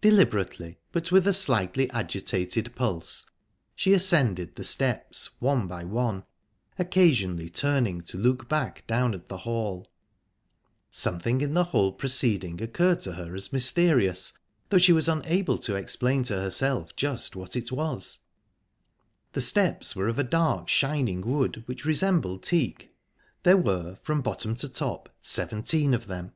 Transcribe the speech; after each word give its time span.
Deliberately, 0.00 0.78
but 0.92 1.12
with 1.12 1.26
a 1.26 1.34
slightly 1.34 1.90
agitated 1.90 2.74
pulse, 2.74 3.26
she 3.76 3.92
ascended 3.92 4.54
the 4.56 4.64
steps 4.64 5.28
one 5.42 5.66
by 5.66 5.84
one, 5.84 6.24
occasionally 6.78 7.50
turning 7.50 8.00
to 8.00 8.16
look 8.16 8.48
back 8.48 8.86
down 8.86 9.12
at 9.12 9.28
the 9.28 9.36
hall. 9.36 9.86
Something 10.88 11.42
in 11.42 11.52
the 11.52 11.64
whole 11.64 11.92
proceeding 11.92 12.62
occurred 12.62 13.00
to 13.00 13.12
her 13.12 13.34
as 13.34 13.52
mysterious, 13.52 14.32
though 14.70 14.78
she 14.78 14.94
was 14.94 15.06
unable 15.06 15.58
to 15.58 15.76
explain 15.76 16.22
to 16.22 16.40
herself 16.40 16.96
just 16.96 17.36
what 17.36 17.54
it 17.54 17.70
was. 17.70 18.20
The 19.32 19.42
steps 19.42 19.94
were 19.94 20.08
of 20.08 20.18
a 20.18 20.24
dark, 20.24 20.70
shining 20.70 21.20
wood, 21.20 21.62
which 21.66 21.84
resembled 21.84 22.42
teak; 22.42 22.94
there 23.42 23.58
were, 23.58 23.98
from 24.02 24.22
bottom 24.22 24.56
to 24.56 24.68
top, 24.70 25.10
seventeen 25.20 25.92
of 25.92 26.06
them. 26.06 26.32